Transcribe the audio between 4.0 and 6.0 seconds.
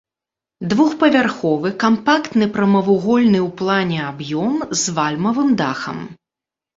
аб'ём з вальмавым дахам.